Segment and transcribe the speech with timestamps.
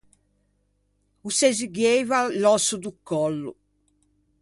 [1.27, 3.51] O se zughieiva l’òsso do còllo.